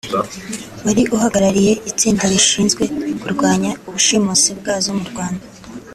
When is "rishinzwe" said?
2.31-2.83